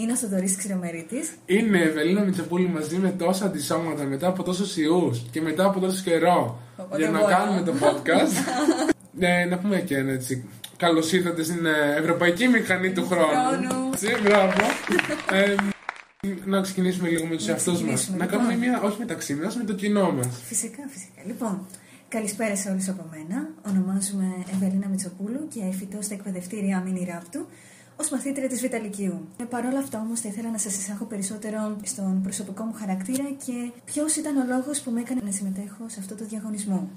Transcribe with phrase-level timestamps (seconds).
[0.00, 1.30] Είναι ο Θοδωρή Ξηρομερίτης.
[1.46, 5.80] Είναι η Ευελίνα Μητσοπούλη μαζί με τόσα αντισώματα μετά από τόσους ιούς και μετά από
[5.80, 6.60] τόσο καιρό
[6.96, 8.32] για να κάνουμε το podcast.
[9.20, 10.48] ναι, να πούμε και ένα έτσι.
[10.76, 13.90] Καλώς ήρθατε στην ε, Ευρωπαϊκή Μηχανή του Χρόνου.
[14.22, 14.60] Μπράβο.
[15.30, 15.54] ε,
[16.44, 18.10] να ξεκινήσουμε λίγο με τους εαυτούς μας.
[18.16, 18.68] Να κάνουμε λοιπόν.
[18.68, 20.28] μια, όχι μεταξύ μας, με το κοινό μας.
[20.44, 21.20] Φυσικά, φυσικά.
[21.26, 21.66] Λοιπόν,
[22.08, 23.48] καλησπέρα σε όλους από μένα.
[23.68, 27.46] Ονομάζομαι Ευελίνα Μητσοπούλου και φοιτώ στα εκπαιδευτήρια Μίνι Ράπτου
[28.00, 29.28] ως μαθήτρια της Βιταλικίου.
[29.36, 33.24] Ε, Παρ' όλα αυτά όμως θα ήθελα να σας εισάγω περισσότερο στον προσωπικό μου χαρακτήρα
[33.44, 36.90] και ποιος ήταν ο λόγος που με έκανε να συμμετέχω σε αυτό το διαγωνισμό.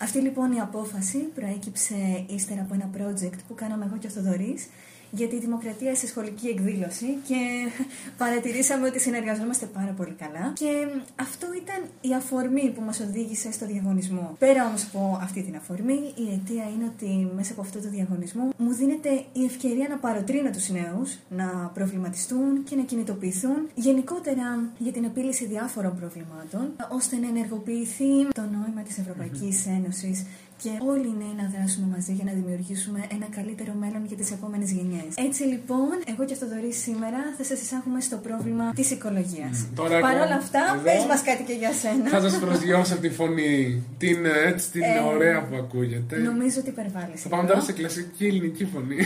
[0.00, 4.66] Αυτή λοιπόν η απόφαση προέκυψε ύστερα από ένα project που κάναμε εγώ και ο Θοδωρής
[5.14, 7.40] για τη δημοκρατία σε σχολική εκδήλωση και
[8.22, 10.52] παρατηρήσαμε ότι συνεργαζόμαστε πάρα πολύ καλά.
[10.54, 10.86] Και
[11.20, 14.36] αυτό ήταν η αφορμή που μας οδήγησε στο διαγωνισμό.
[14.38, 18.52] Πέρα όμως από αυτή την αφορμή, η αιτία είναι ότι μέσα από αυτό το διαγωνισμό
[18.56, 24.92] μου δίνεται η ευκαιρία να παροτρύνω τους νέους να προβληματιστούν και να κινητοποιηθούν γενικότερα για
[24.92, 30.24] την επίλυση διάφορων προβλημάτων, ώστε να ενεργοποιηθεί το νόημα της Ευρωπαϊκής Ένωσης
[30.62, 34.30] και όλοι οι νέοι να δράσουμε μαζί για να δημιουργήσουμε ένα καλύτερο μέλλον για τις
[34.36, 35.10] επόμενες γενιές.
[35.28, 39.54] Έτσι λοιπόν, εγώ και το Δωρή σήμερα θα σας εισάγουμε στο πρόβλημα της οικολογίας.
[39.62, 40.00] Mm.
[40.06, 42.08] Παρ' όλα αυτά, πες μας κάτι και για σένα.
[42.16, 43.54] Θα σας προσγειώσω τη φωνή,
[43.98, 46.16] την, έτσι, την ε, ωραία που ακούγεται.
[46.16, 47.16] Νομίζω ότι υπερβάλλει.
[47.24, 49.00] Θα πάμε τώρα σε κλασική ελληνική φωνή.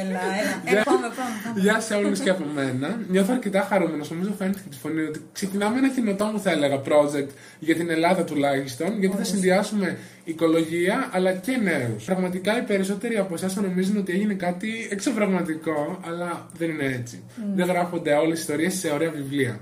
[0.00, 0.80] Έλα, έλα.
[0.80, 2.88] Ε, πάμε, πάμε, Γεια σε όλους και από μένα.
[3.08, 4.10] Νιώθω αρκετά χαρούμενος.
[4.10, 7.90] Νομίζω φαίνεται και τη φωνή ότι ξεκινάμε ένα κοινοτό μου, θα έλεγα, project για την
[7.90, 12.04] Ελλάδα τουλάχιστον, γιατί θα συνδυάσουμε οικολογία αλλά και νέους.
[12.04, 17.22] Πραγματικά οι περισσότεροι από εσάς νομίζουν ότι έγινε κάτι εξωπραγματικό, αλλά δεν είναι έτσι.
[17.26, 17.40] Mm.
[17.54, 19.60] Δεν γράφονται όλες οι ιστορίες σε ωραία βιβλία.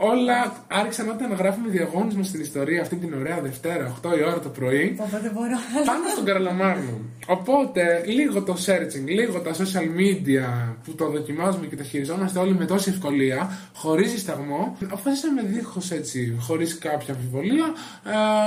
[0.00, 4.48] Όλα άρχισαν όταν γράφουμε διαγώνισμα στην ιστορία αυτή την ωραία Δευτέρα, 8 η ώρα το
[4.48, 4.94] πρωί.
[5.86, 7.00] Πάνω στον Καραλαμάγνο.
[7.26, 12.54] Οπότε, λίγο το searching, λίγο τα social media που το δοκιμάζουμε και τα χειριζόμαστε όλοι
[12.54, 17.64] με τόση ευκολία, χωρίς δισταγμό, αποφασίσαμε δίχως έτσι, χωρίς κάποια αμφιβολία,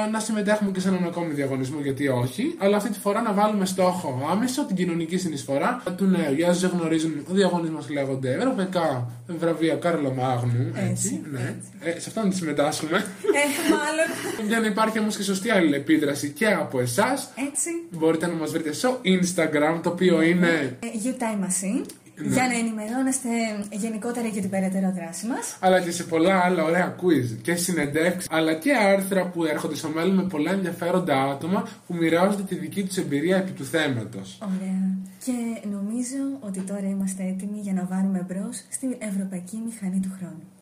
[0.08, 2.56] ε, να συμμετέχουμε και σε έναν ακόμη διαγωνισμό, γιατί όχι.
[2.58, 6.34] Αλλά αυτή τη φορά να βάλουμε στόχο άμεσο την κοινωνική συνεισφορά του νέου.
[6.34, 10.72] Για όσους δεν γνωρίζουν, ο διαγωνισμός λέγονται Ευρωπαϊκά βραβεία Καρλομάγνου.
[10.76, 11.90] Έτσι, έτσι, ναι.
[11.90, 12.98] Ε, σε αυτό να συμμετάσχουμε.
[12.98, 14.48] Ε, μάλλον.
[14.48, 17.30] Για να υπάρχει όμως και σωστή αλληλεπίδραση και από εσάς.
[17.50, 17.70] Έτσι.
[17.90, 20.78] Μπορείτε να μας βρείτε στο Instagram, το οποίο είναι.
[20.82, 21.86] You Time Machine.
[22.16, 22.34] Ναι.
[22.34, 23.30] Για να ενημερώνεστε
[23.72, 25.58] γενικότερα για την περαιτέρω δράση μας.
[25.60, 29.90] Αλλά και σε πολλά άλλα ωραία quiz και συνεντεύξεις, αλλά και άρθρα που έρχονται στο
[29.90, 34.38] μέλλον με πολλά ενδιαφέροντα άτομα που μοιράζονται τη δική τους εμπειρία επί του θέματος.
[34.42, 34.98] Ωραία.
[35.26, 40.61] Και νομίζω ότι τώρα είμαστε έτοιμοι για να βάλουμε μπρος στην Ευρωπαϊκή Μηχανή του Χρόνου.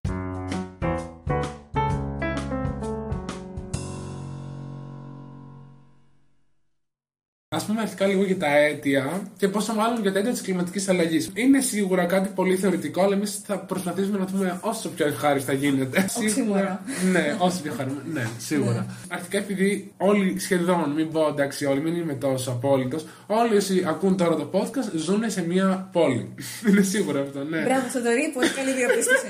[7.55, 10.89] Α πούμε αρχικά λίγο για τα αίτια και πόσο μάλλον για τα αίτια της κλιματικής
[10.89, 11.31] αλλαγής.
[11.33, 16.05] Είναι σίγουρα κάτι πολύ θεωρητικό, αλλά εμείς θα προσπαθήσουμε να πούμε όσο πιο ευχάριστα γίνεται.
[16.09, 16.83] Σίγουρα.
[17.11, 18.03] ναι, όσο πιο χαρούμενο.
[18.13, 18.73] Ναι, σίγουρα.
[18.73, 18.85] Ναι.
[19.07, 24.17] Αρχικά επειδή όλοι σχεδόν, μην πω εντάξει, όλοι, μην είμαι τόσο απόλυτος, όλοι όσοι ακούν
[24.17, 26.33] τώρα το podcast ζουν σε μια πόλη.
[26.67, 27.61] είναι σίγουρο αυτό, ναι.
[27.61, 29.27] Μπράβο, Θοδωρή, πολύ καλή διαπίστωση.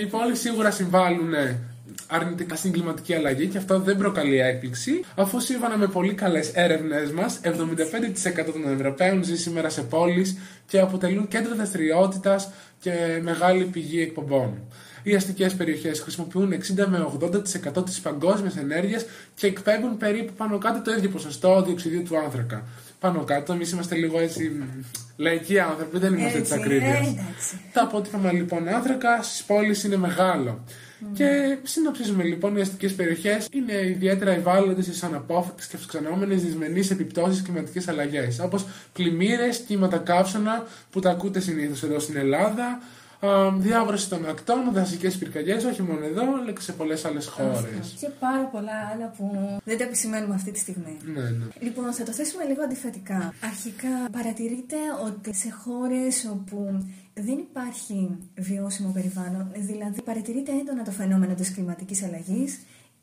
[0.00, 1.32] Οι πόλεις σίγουρα συμβάλλουν
[2.10, 7.12] αρνητικά στην κλιματική αλλαγή και αυτό δεν προκαλεί έκπληξη, αφού σύμφωνα με πολύ καλές έρευνες
[7.12, 12.50] μας, 75% των Ευρωπαίων ζει σήμερα σε πόλεις και αποτελούν κέντρο δραστηριότητας
[12.80, 14.58] και μεγάλη πηγή εκπομπών.
[15.02, 17.06] Οι αστικές περιοχές χρησιμοποιούν 60 με
[17.78, 19.04] 80% της παγκόσμιας ενέργειας
[19.34, 22.64] και εκπέμπουν περίπου πάνω κάτω το ίδιο ποσοστό διοξιδίου του άνθρακα.
[23.00, 24.62] Πάνω κάτω, εμείς είμαστε λίγο έτσι
[25.16, 27.14] λαϊκοί άνθρωποι, δεν είμαστε της ακρίβειας.
[27.72, 30.64] Το απότυπωμα λοιπόν άνθρακα στις πόλεις είναι μεγάλο.
[31.14, 37.42] Και συνοψίζουμε λοιπόν οι αστικές περιοχές είναι ιδιαίτερα ευάλωτες στι αναπόφευκτε και αυξανόμενες δυσμενείς επιπτώσεις
[37.42, 42.80] κλιματικές αλλαγές, όπως πλημμύρες, κύματα καύσωνα που τα ακούτε συνήθως εδώ στην Ελλάδα,
[43.58, 47.96] διάβρωση των ακτών, δασικές πυρκαγιές, όχι μόνο εδώ, αλλά και σε πολλές άλλες χώρες.
[48.00, 49.24] Και πάρα πολλά άλλα που
[49.64, 50.96] δεν τα επισημαίνουμε αυτή τη στιγμή.
[51.14, 51.44] Ναι, ναι.
[51.60, 53.34] Λοιπόν, θα το θέσουμε λίγο αντιφατικά.
[53.44, 56.84] Αρχικά, παρατηρείτε ότι σε χώρες όπου
[57.20, 62.60] δεν υπάρχει βιώσιμο περιβάλλον, δηλαδή παρατηρείται έντονα το φαινόμενο της κλιματικής αλλαγής,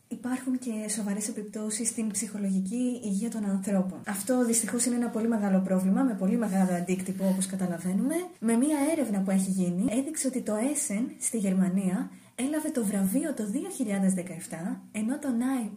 [0.07, 3.99] υπάρχουν και σοβαρές επιπτώσεις στην ψυχολογική υγεία των ανθρώπων.
[4.07, 8.15] Αυτό δυστυχώς είναι ένα πολύ μεγάλο πρόβλημα, με πολύ μεγάλο αντίκτυπο όπως καταλαβαίνουμε.
[8.39, 13.33] Με μία έρευνα που έχει γίνει, έδειξε ότι το Essen στη Γερμανία έλαβε το βραβείο
[13.33, 15.27] το 2017, ενώ το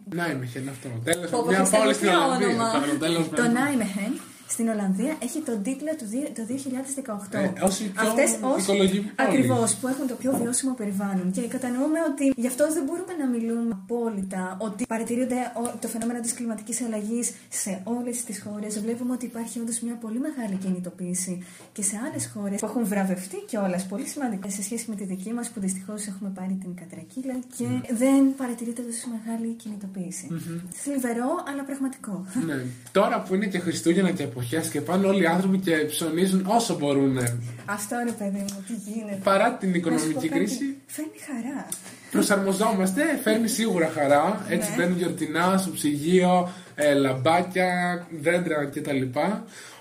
[0.05, 0.89] Νάιμεχεν αυτό.
[1.03, 3.35] Τέλο, μια πόλη στην Ολλανδία.
[3.35, 4.13] Το Νάιμεχεν
[4.55, 7.37] στην Ολλανδία έχει τον τίτλο του δι- το 2018.
[7.39, 9.11] Ε, ως η πιο Αυτές ως οικολογική πόλη.
[9.27, 11.31] ακριβώς που έχουν το πιο βιώσιμο περιβάλλον.
[11.31, 16.19] Και κατανοούμε ότι γι' αυτό δεν μπορούμε να μιλούμε απόλυτα ότι παρατηρείται ο- το φαινόμενο
[16.19, 18.79] της κλιματικής αλλαγής σε όλες τις χώρες.
[18.81, 21.43] Βλέπουμε ότι υπάρχει όντως μια πολύ μεγάλη κινητοποίηση
[21.73, 25.33] και σε άλλες χώρες που έχουν βραβευτεί κιόλας πολύ σημαντικά σε σχέση με τη δική
[25.33, 27.65] μας που δυστυχώς έχουμε πάρει την κατρακύλα και
[28.01, 30.27] δεν παρατηρείται τόσο μεγάλη κινητοποίηση.
[30.73, 32.25] Θλιβερό αλλά πραγματικό.
[32.45, 32.65] Ναι.
[32.91, 36.77] Τώρα που είναι και Χριστούγεννα και εποχές και πάνε όλοι οι άνθρωποι και ψωνίζουν όσο
[36.77, 37.17] μπορούν.
[37.65, 39.19] Αυτό είναι παιδί μου, τι γίνεται.
[39.23, 41.67] Παρά την Να σου πω οικονομική κάτι, κρίση, Φέρνει χαρά.
[42.11, 44.45] προσαρμοζόμαστε, φέρνει σίγουρα χαρά.
[44.49, 44.75] Έτσι Ναι.
[44.75, 49.01] μπαίνουν γιορτινά στο ψυγείο, ε, λαμπάκια, δέντρα κτλ.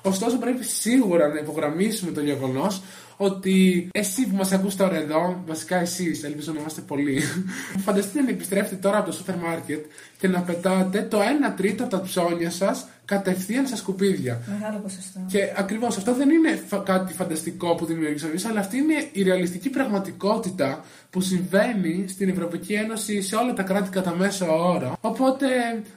[0.03, 2.83] Ωστόσο, πρέπει σίγουρα να υπογραμμίσουμε το γεγονός
[3.17, 7.23] ότι εσύ που μας ακούς τώρα εδώ, βασικά εσείς, ελπίζω να είμαστε πολλοί,
[7.85, 9.85] φανταστείτε να επιστρέφετε τώρα από το σούπερ μάρκετ
[10.19, 11.23] και να πετάτε το 1
[11.57, 14.41] τρίτο από τα ψώνια σας κατευθείαν στα σκουπίδια.
[14.61, 15.21] Μεγάλο ποσοστό.
[15.29, 19.23] Και ακριβώς αυτό δεν είναι φα- κάτι φανταστικό που δημιουργήσαμε εμείς, αλλά αυτή είναι η
[19.23, 24.97] ρεαλιστική πραγματικότητα που συμβαίνει στην Ευρωπαϊκή Ένωση σε όλα τα κράτη κατά μέσο όρο.
[25.01, 25.47] Οπότε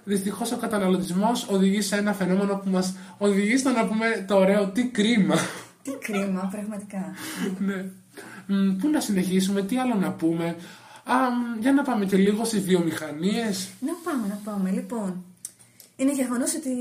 [0.04, 4.68] δυστυχώς ο καταναλωτισμός οδηγεί σε ένα φαινόμενο που μας οδηγεί στο να πούμε το ωραίο
[4.68, 5.36] τι κρίμα.
[5.84, 7.14] Τι κρίμα, πραγματικά.
[7.68, 7.86] ναι.
[8.48, 10.46] Μ, Πού να συνεχίσουμε, τι άλλο να πούμε.
[11.06, 13.70] Α, μ, για να πάμε και λίγο στις βιομηχανίες.
[13.80, 14.70] Να πάμε, να πάμε.
[14.72, 15.24] Λοιπόν,
[15.96, 16.72] είναι γεγονός ότι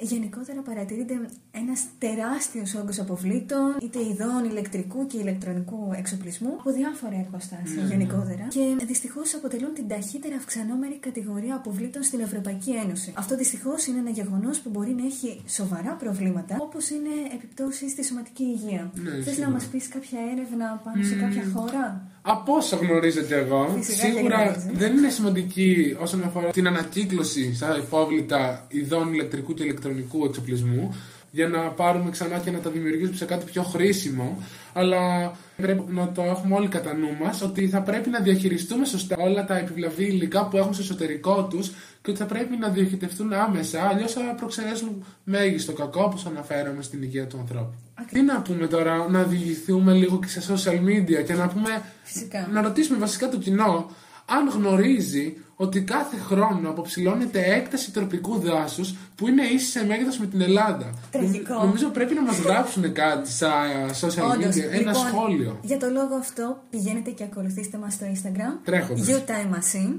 [0.00, 1.14] γενικότερα παρατηρείται
[1.50, 8.46] ένας τεράστιος όγκος αποβλήτων, είτε ειδών ηλεκτρικού και ηλεκτρονικού εξοπλισμού, από διάφορα εργοστάσια γενικότερα.
[8.48, 13.12] Και δυστυχώς αποτελούν την ταχύτερα αυξανόμενη κατηγορία αποβλήτων στην Ευρωπαϊκή Ένωση.
[13.16, 18.04] Αυτό δυστυχώς είναι ένα γεγονός που μπορεί να έχει σοβαρά προβλήματα, όπως είναι επιπτώσεις στη
[18.04, 18.90] σωματική υγεία.
[18.94, 19.50] Ναι, Θες να σίγουρα.
[19.50, 24.42] μας πεις κάποια έρευνα πάνω σε κάποια χώρα; Από όσο γνωρίζετε εγώ, Φυσικά και σίγουρα
[24.42, 24.66] γνωρίζω.
[24.72, 30.94] δεν είναι σημαντική όσον αφορά την ανακύκλωση στα υπόβλητα ειδών ηλεκτρικού και ηλεκτρονικού εξοπλισμού
[31.30, 34.42] για να πάρουμε ξανά και να τα δημιουργήσουμε σε κάτι πιο χρήσιμο.
[34.72, 39.16] Αλλά πρέπει να το έχουμε όλοι κατά νου μας ότι θα πρέπει να διαχειριστούμε σωστά
[39.18, 41.68] όλα τα επιβλαβή υλικά που έχουν στο εσωτερικό τους
[42.02, 47.02] και ότι θα πρέπει να διοχετευτούν άμεσα, αλλιώς θα προξενέσουν μέγιστο κακό, όπως αναφέραμε στην
[47.02, 47.85] υγεία του ανθρώπου.
[48.12, 52.48] Τι να πούμε τώρα, να διηγηθούμε λίγο και σε social media και να πούμε Φυσικά.
[52.52, 53.90] να ρωτήσουμε βασικά το κοινό
[54.26, 60.26] αν γνωρίζει ότι κάθε χρόνο αποψηλώνεται έκταση τροπικού δάσους που είναι ίσης σε μέγεθος με
[60.26, 60.90] την Ελλάδα.
[61.10, 61.52] Τραγικό.
[61.54, 63.52] Νομ- Νομίζω πρέπει να μας γράψουν κάτι στα
[64.00, 65.58] social Όντως, media, ένα λοιπόν, σχόλιο.
[65.62, 69.06] Για το λόγο αυτό πηγαίνετε και ακολουθήστε μας στο Instagram Τρέχοντας.
[69.08, 69.94] U-Time Machine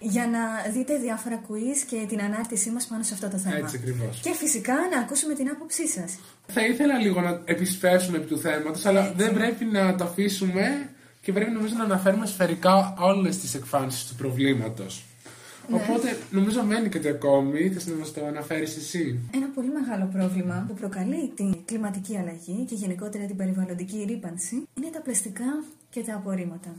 [0.00, 3.56] για να δείτε διάφορα quiz και την ανάρτησή μας πάνω σε αυτό το θέμα.
[3.56, 4.20] Έτσι ακριβώς.
[4.22, 6.18] Και φυσικά να ακούσουμε την άποψή σας.
[6.46, 11.32] Θα ήθελα λίγο να επισπεύσουμε επί του θέματος, αλλά δεν πρέπει να το αφήσουμε και
[11.32, 15.04] πρέπει νομίζω να αναφέρουμε σφαιρικά όλες τις εκφάνσεις του προβλήματος.
[15.68, 15.76] Ναι.
[15.76, 17.70] Οπότε νομίζω μένει κάτι ακόμη.
[17.70, 22.64] Θες να μας το αναφέρεις εσύ; Ένα πολύ μεγάλο πρόβλημα που προκαλεί την κλιματική αλλαγή
[22.68, 26.74] και γενικότερα την περιβαλλοντική ρήπανση είναι τα πλαστικά και τα απορρίμματα.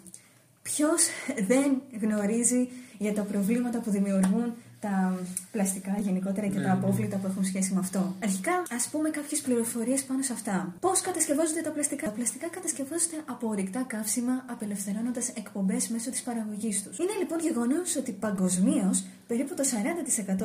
[0.62, 1.08] Ποιος
[1.48, 2.70] δεν γνωρίζει
[3.04, 5.20] για τα προβλήματα που δημιουργούν τα
[5.52, 6.80] πλαστικά γενικότερα και Ναι, τα ναι.
[6.80, 8.16] απόβλητα που έχουν σχέση με αυτό.
[8.24, 10.74] Αρχικά, ας πούμε κάποιες πληροφορίες πάνω σε αυτά.
[10.80, 16.84] Πώς κατασκευάζονται τα πλαστικά; Τα πλαστικά κατασκευάζονται από ορυκτά καύσιμα, απελευθερώνοντας εκπομπές μέσω της παραγωγής
[16.84, 16.98] τους.
[16.98, 19.64] Είναι λοιπόν γεγονός ότι παγκοσμίως περίπου το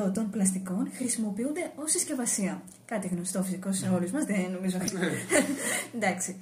[0.08, 2.62] 40% των πλαστικών χρησιμοποιούνται ως συσκευασία.
[2.84, 4.78] Κάτι γνωστό φυσικό σε όλους μας, δεν νομίζω.
[5.96, 6.36] Εντάξει.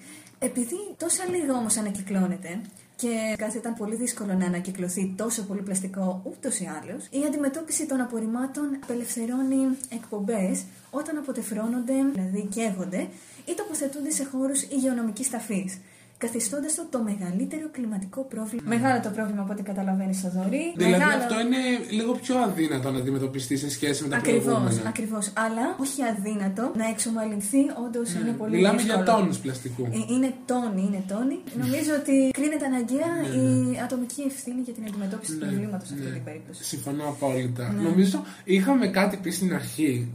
[0.44, 2.60] Επειδή τόσα λίγα όμως ανακυκλώνεται
[2.96, 7.86] και κάθε ήταν πολύ δύσκολο να ανακυκλωθεί τόσο πολύ πλαστικό ούτως ή άλλως, η αντιμετώπιση
[7.86, 13.08] των απορριμμάτων απελευθερώνει εκπομπές όταν αποτεφρώνονται, δηλαδή καίγονται
[13.44, 15.78] ή τοποθετούνται σε χώρους υγειονομικής ταφής.
[16.18, 18.62] Καθιστώντας το το μεγαλύτερο κλιματικό πρόβλημα.
[18.74, 20.64] Μεγάλο το πρόβλημα από ό,τι καταλαβαίνεις, Θοδωρή.
[20.76, 21.22] Δηλαδή Μεγάλο...
[21.22, 21.60] αυτό είναι
[21.90, 24.88] λίγο πιο αδύνατο να αντιμετωπιστεί σε σχέση με τα Ακριβώς, προηγούμενα.
[24.88, 25.32] ακριβώς.
[25.44, 28.56] Αλλά όχι αδύνατο να εξομαλυνθεί, όντως είναι πολύ Ναι.
[28.56, 29.02] Μιλάμε δύσκολο.
[29.04, 29.82] για τόνους πλαστικού.
[29.84, 31.36] Ε, Είναι τόνοι, είναι τόνοι.
[31.64, 33.10] Νομίζω ότι κρίνεται αναγκαία
[33.42, 33.46] η
[33.86, 36.12] ατομική ευθύνη για την αντιμετώπιση του Ναι, προβλήματος σε αυτή ναι.
[36.18, 36.64] την περίπτωση.
[36.64, 37.64] Συμφωνώ απόλυτα.
[37.72, 37.82] Ναι.
[37.88, 40.08] Νομίζω είχαμε κάτι πει στην αρχή,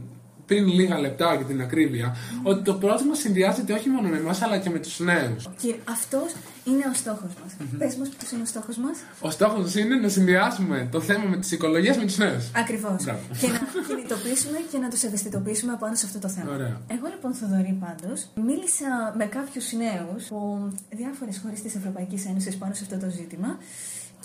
[0.50, 4.58] πριν λίγα λεπτά για την ακρίβεια, ότι το πρόβλημα συνδυάζεται όχι μόνο με εμάς αλλά
[4.58, 5.48] και με τους νέους.
[5.62, 6.28] Και αυτός
[6.64, 7.50] είναι ο στόχος μας.
[7.78, 8.96] Πες μας, ποιος είναι ο στόχος μας.
[9.20, 12.44] Ο στόχος είναι να συνδυάσουμε το θέμα με τις οικολογίες με τους νέους.
[12.62, 13.04] Ακριβώς.
[13.04, 13.20] Μπράβο.
[13.40, 16.50] Και να κινητοποιήσουμε και να τους ευαισθητοποιήσουμε πάνω σε αυτό το θέμα.
[16.54, 16.80] Ωραία.
[16.96, 18.88] Εγώ λοιπόν, Θοδωρή, πάντως, μίλησα
[19.18, 23.50] με κάποιους νέους από διάφορες χώρες της Ευρωπαϊκής Ένωσης πάνω σε αυτό το ζήτημα.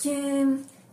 [0.02, 0.14] Και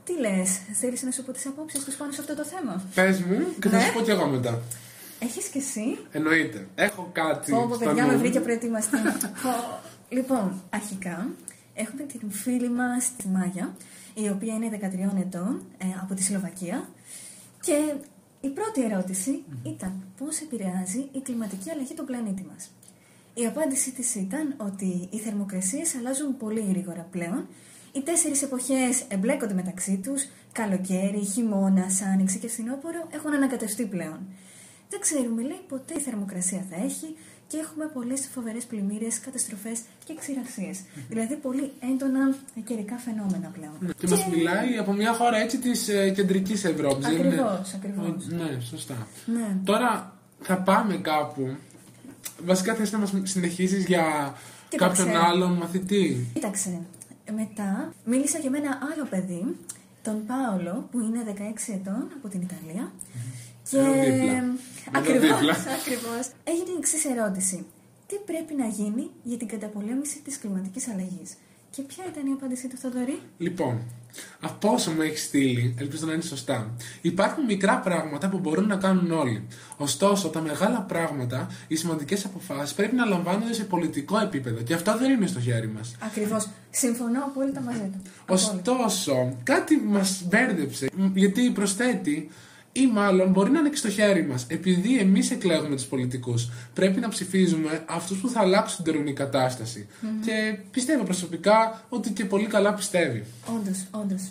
[0.05, 0.49] τι λες,
[0.81, 3.69] θέλεις να σου πω τις απόψεις τους πάνω σε αυτό το θέμα; Πες μου και
[3.69, 3.83] θα Ναι.
[3.83, 4.53] σου πω κι εγώ μετά.
[5.23, 6.67] Έχεις και εσύ; Εννοείται.
[6.75, 7.51] Έχω κάτι.
[7.51, 8.11] Πω, πω, στο παιδιά, νου.
[8.11, 8.97] με βρήκε προετοιμαστή.
[9.43, 9.79] Πω.
[10.09, 11.27] λοιπόν, αρχικά
[11.73, 13.75] έχουμε την φίλη μας τη Μάγια,
[14.13, 14.79] η οποία είναι
[15.15, 16.89] 13 ετών ε, από τη Σλοβακία
[17.61, 17.93] και
[18.41, 22.71] Η πρώτη ερώτηση ήταν πώς επηρεάζει η κλιματική αλλαγή τον πλανήτη μας;
[23.33, 27.47] Η απάντησή της ήταν ότι οι θερμοκρασίες αλλάζουν πολύ γρήγορα πλέον,
[27.91, 34.19] οι τέσσερις εποχές εμπλέκονται μεταξύ τους, καλοκαίρι, χειμώνα, άνοιξη και φθινόπωρο έχουν ανακατευτεί πλέον.
[34.93, 37.09] Δεν ξέρουμε, λέει, ποτέ η θερμοκρασία θα έχει
[37.47, 40.77] και έχουμε πολλές φοβερές πλημμύρες, καταστροφές και ξηρασίες.
[41.09, 43.73] Δηλαδή πολύ έντονα καιρικά φαινόμενα πλέον.
[43.79, 43.91] Ναι.
[43.97, 47.05] Και, μας μιλάει από μια χώρα έτσι της ε, κεντρικής Ευρώπης.
[47.05, 48.27] δεν είναι- Ακριβώς, ακριβώς.
[48.27, 49.07] Ναι, σωστά.
[49.25, 49.57] Ναι.
[49.63, 51.55] Τώρα θα πάμε κάπου.
[52.45, 54.35] Βασικά θες να μας συνεχίσεις για
[54.69, 55.03] Κοίταξε.
[55.03, 56.79] κάποιον άλλον μαθητή; Κοίταξε,
[57.35, 59.55] μετά μίλησα για με ένα άλλο παιδί,
[60.03, 62.91] τον Πάολο, που είναι 16 ετών από την Ιταλία.
[63.69, 64.05] Και Εδώ δίπλα.
[64.05, 65.55] Εδώ ακριβώς, δίπλα.
[65.79, 67.65] ακριβώς, έγινε η εξής ερώτηση.
[68.07, 71.29] Τι πρέπει να γίνει για την καταπολέμηση της κλιματικής αλλαγής;
[71.69, 73.81] Και ποια ήταν η απάντησή του Θοδωρή; Λοιπόν,
[74.39, 78.75] από όσο μου έχεις στείλει, ελπίζω να είναι σωστά, υπάρχουν μικρά πράγματα που μπορούν να
[78.75, 79.47] κάνουν όλοι.
[79.77, 84.97] Ωστόσο, τα μεγάλα πράγματα, οι σημαντικές αποφάσεις πρέπει να λαμβάνονται σε πολιτικό επίπεδο και αυτό
[84.97, 85.95] δεν είναι στο χέρι μας.
[85.99, 88.01] Ακριβώς, συμφωνώ απόλυτα μαζί του.
[88.21, 88.71] Απόλυτα.
[88.85, 92.29] Ωστόσο, κάτι μας μπέρδεψε, μ, γιατί προσθέτει
[92.73, 94.45] ή μάλλον μπορεί να είναι και στο χέρι μας.
[94.49, 99.87] Επειδή εμείς εκλέγουμε τους πολιτικούς, πρέπει να ψηφίζουμε αυτούς που θα αλλάξουν την τωρινή κατάσταση.
[100.25, 103.23] Και πιστεύω προσωπικά ότι και πολύ καλά πιστεύει.
[103.45, 104.21] Όντως, όντως.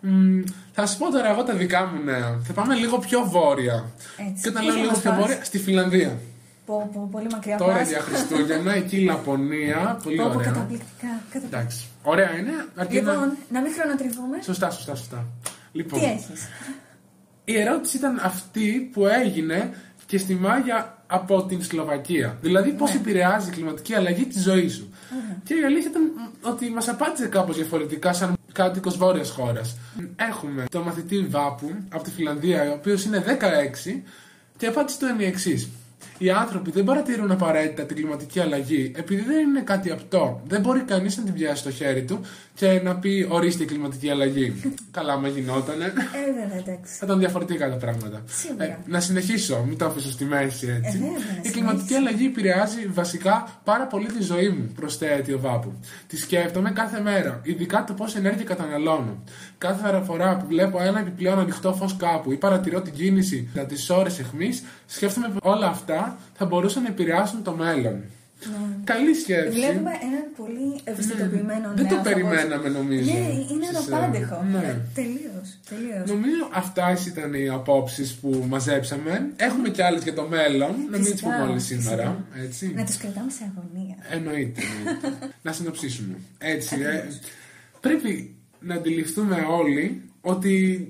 [0.00, 0.40] Μ,
[0.72, 2.40] θα σου πω τώρα εγώ τα δικά μου νέα.
[2.44, 3.90] Θα πάμε λίγο πιο βόρεια.
[4.16, 4.42] Έτσι.
[4.42, 6.18] Και όταν Πού λέω θα λίγο μας πιο πας; βόρεια, στη Φιλανδία.
[6.66, 7.88] Πω, πω, πολύ μακριά Τώρα πας.
[7.88, 9.98] για Χριστούγεννα, εκεί η Λαπωνία.
[10.04, 10.50] Πολύ Πω, πω, ωραία.
[10.50, 11.58] καταπληκτικά, καταπληκτικά.
[11.58, 11.86] Εντάξει.
[12.02, 12.52] Ωραία είναι.
[12.74, 14.36] Αρκεί να- Λοιπόν, να μην χρονοτριβούμε.
[14.42, 15.24] Σωστά, σωστά, σωστά.
[15.72, 16.40] Λοιπόν, Τι έχεις;
[17.50, 19.74] Η ερώτηση ήταν αυτή που έγινε
[20.06, 22.38] και στη Μάγια από την Σλοβακία.
[22.40, 22.96] Δηλαδή, πώς Ναι.
[23.00, 24.92] επηρεάζει η κλιματική αλλαγή τη ζωή σου.
[25.44, 29.76] Και η αλήθεια ήταν μ, ότι μας απάντησε κάπως διαφορετικά, σαν κάτοικος βόρειας χώρας.
[30.16, 34.02] Έχουμε τον μαθητή Βάπου από τη Φιλανδία, ο οποίος είναι 16,
[34.56, 35.68] και η απάντηση του είναι η εξής.
[36.18, 40.40] Οι άνθρωποι δεν παρατηρούν απαραίτητα την κλιματική αλλαγή επειδή δεν είναι κάτι απτό.
[40.46, 42.20] Δεν μπορεί κανείς να την πιάσει στο χέρι του
[42.54, 44.60] και να πει ορίστε η κλιματική αλλαγή.
[44.90, 45.84] Καλά, μα γινότανε.
[45.84, 46.94] Ε, βέβαια, εντάξει.
[46.98, 48.22] Θα ήταν διαφορετικά τα πράγματα.
[48.26, 48.78] Σίγουρα.
[48.86, 50.96] να συνεχίσω, μην το αφήσω στη μέση έτσι.
[50.96, 51.52] Ε, βέβαια, η συνέχισε.
[51.52, 55.72] κλιματική αλλαγή επηρεάζει βασικά πάρα πολύ τη ζωή μου, προσθέτει ο Βάπου.
[56.06, 59.22] Τη σκέφτομαι κάθε μέρα, ειδικά το πόση ενέργεια καταναλώνω.
[59.58, 63.90] Κάθε φορά που βλέπω ένα επιπλέον ανοιχτό φως κάπου ή παρατηρώ την κίνηση για τις
[63.90, 65.89] ώρες αιχμής, σκέφτομαι πως όλα αυτά
[66.34, 68.00] θα μπορούσαν να επηρεάσουν το μέλλον.
[68.84, 69.50] Καλή σκέψη.
[69.58, 71.74] Βλέπουμε έναν πολύ ευαισθητοποιημένο Ναι.
[71.74, 72.78] Δεν το νέο, θα περιμέναμε, πω.
[72.78, 73.18] νομίζω, Ναι,
[73.52, 74.44] είναι στις, αναπάντεχο.
[74.48, 74.66] ε, ναι.
[74.66, 76.08] Ε, Τελείως, τελείως.
[76.10, 79.30] Νομίζω αυτά ήταν οι απόψεις που μαζέψαμε.
[79.36, 80.70] Έχουμε και άλλες για το μέλλον.
[80.70, 81.80] Να μην τις Φυσικά, πούμε όλοι φυσικά.
[81.80, 82.24] σήμερα.
[82.44, 82.72] Έτσι.
[82.76, 83.96] Να τους κρατάμε σε αγωνία.
[84.10, 84.60] Εννοείται.
[84.88, 85.28] εννοείται.
[85.46, 86.14] να συνοψίσουμε.
[86.38, 86.76] Έτσι.
[86.80, 87.04] Ε,
[87.80, 90.86] πρέπει να αντιληφθούμε όλοι ότι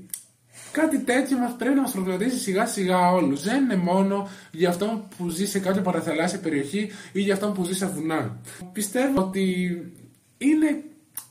[0.72, 3.42] κάτι τέτοιο μας πρέπει να μας προβληματίσει σιγά σιγά όλους.
[3.42, 7.64] Δεν είναι μόνο για αυτόν που ζει σε κάποια παραθαλάσσια περιοχή ή για αυτόν που
[7.64, 8.36] ζει σε βουνά.
[8.72, 9.76] Πιστεύω ότι
[10.38, 10.82] είναι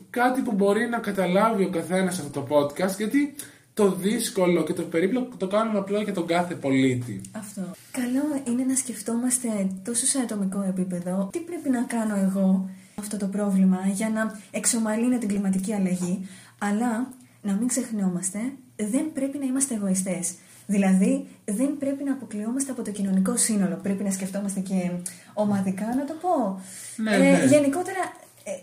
[0.10, 3.36] κάτι που μπορεί να καταλάβει ο καθένας αυτό το podcast γιατί
[3.74, 7.22] το δύσκολο και το περίπλοκο το κάνουμε απλά για τον κάθε πολίτη.
[7.32, 7.62] Αυτό.
[7.92, 9.48] Καλό είναι να σκεφτόμαστε
[9.84, 15.18] τόσο σε ατομικό επίπεδο τι πρέπει να κάνω εγώ αυτό το πρόβλημα για να εξομαλύνω
[15.18, 16.28] την κλιματική αλλαγή,
[16.58, 17.08] αλλά
[17.42, 18.40] να μην ξεχνιόμαστε,
[18.84, 20.32] δεν πρέπει να είμαστε εγωιστές.
[20.66, 23.80] Δηλαδή, δεν πρέπει να αποκλειόμαστε από το κοινωνικό σύνολο.
[23.84, 24.90] Πρέπει να σκεφτόμαστε και
[25.34, 26.62] ομαδικά, να το πω.
[26.96, 27.46] Ναι, ναι.
[27.50, 28.02] Γενικότερα,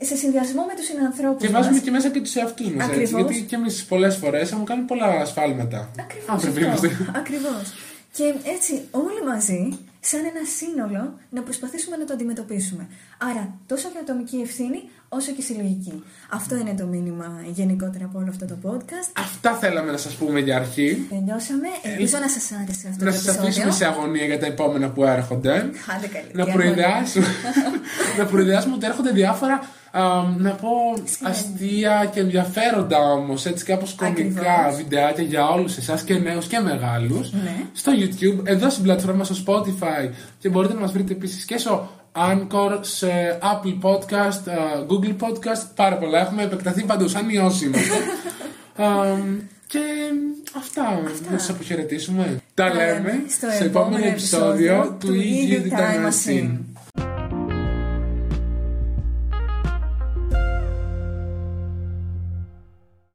[0.01, 1.63] ε, σε συνδυασμό με τους συνανθρώπους Και μας.
[1.63, 2.87] βάζουμε και μέσα και τους εαυτούς μας.
[2.87, 3.11] Ακριβώς.
[3.11, 5.91] Γιατί και εμείς πολλές φορές έχουμε κάνει πολλά ασφάλματα.
[6.01, 6.87] Ακριβώς Άνθρωποι αυτό.
[6.87, 7.11] είμαστε.
[7.17, 7.73] Ακριβώς.
[8.17, 12.87] Και έτσι όλοι μαζί, σαν ένα σύνολο, να προσπαθήσουμε να το αντιμετωπίσουμε.
[13.31, 16.03] Άρα, τόσο και ατομική ευθύνη, όσο και συλλογική.
[16.31, 19.09] Αυτό είναι το μήνυμα γενικότερα από όλο αυτό το podcast.
[19.19, 21.07] Αυτά θέλαμε να σας πούμε για αρχή.
[21.09, 21.69] Τελειώσαμε.
[21.83, 23.49] Ελπίζω να σας άρεσε αυτό Να το σας επεισόδιο.
[23.49, 25.53] αφήσουμε σε αγωνία για τα επόμενα που έρχονται.
[25.97, 26.31] Άντε καλή.
[26.33, 27.27] να τι προειδεάσουμε,
[28.19, 29.61] να προειδεάσουμε ότι έρχονται διάφορα
[29.99, 30.69] α, να πω
[31.23, 34.77] αστεία και ενδιαφέροντα όμως, έτσι κάπως κομικά Ακριβώς.
[34.77, 37.57] βιντεάκια για όλους εσάς και νέους και μεγάλους Ναι.
[37.73, 41.89] στο YouTube, εδώ στην πλατφόρμα στο Spotify και μπορείτε να μας βρείτε επίσης και στο
[42.13, 46.21] Anchor, σε Apple Podcast, α, Google Podcast, πάρα πολλά.
[46.21, 47.95] Έχουμε επεκταθεί παντού, σαν ιός είμαστε.
[48.83, 48.87] Α,
[49.67, 49.79] και
[50.57, 51.01] αυτά,
[51.31, 52.37] να σας αποχαιρετήσουμε.
[52.55, 56.43] Τα λέμε στο σε επόμενο επόμενο επεισόδιο επεισόδιο του του EU EU Time Time Machine.
[56.45, 56.59] Machine.